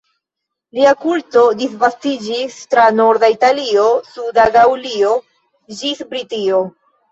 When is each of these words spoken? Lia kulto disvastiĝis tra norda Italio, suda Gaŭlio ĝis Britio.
Lia 0.77 0.93
kulto 1.01 1.43
disvastiĝis 1.59 2.57
tra 2.73 2.87
norda 3.01 3.31
Italio, 3.35 3.85
suda 4.15 4.49
Gaŭlio 4.59 5.15
ĝis 5.85 6.05
Britio. 6.13 6.67